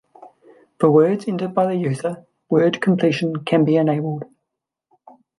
[0.79, 4.23] For words entered by the user, word completion can be enabled.